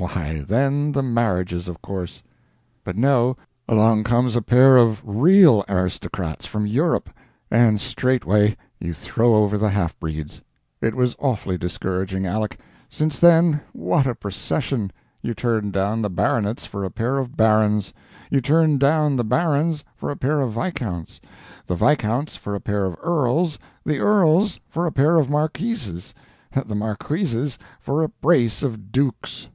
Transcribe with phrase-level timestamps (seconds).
[0.00, 2.22] why, then the marriages, of course.
[2.84, 3.36] But no,
[3.68, 7.10] along comes a pair of real aristocrats from Europe,
[7.50, 10.40] and straightway you throw over the half breeds.
[10.80, 12.58] It was awfully discouraging, Aleck!
[12.88, 14.92] Since then, what a procession!
[15.20, 17.92] You turned down the baronets for a pair of barons;
[18.30, 21.20] you turned down the barons for a pair of viscounts;
[21.66, 26.14] the viscounts for a pair of earls; the earls for a pair of marquises;
[26.54, 29.48] the marquises for a brace of dukes.